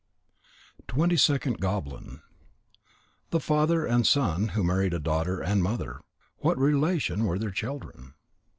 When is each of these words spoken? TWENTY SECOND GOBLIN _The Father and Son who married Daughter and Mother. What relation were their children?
TWENTY 0.87 1.15
SECOND 1.17 1.59
GOBLIN 1.59 2.21
_The 3.31 3.39
Father 3.39 3.85
and 3.85 4.07
Son 4.07 4.47
who 4.57 4.63
married 4.63 4.99
Daughter 5.03 5.41
and 5.41 5.61
Mother. 5.61 6.01
What 6.37 6.57
relation 6.57 7.25
were 7.25 7.37
their 7.37 7.51
children? 7.51 8.15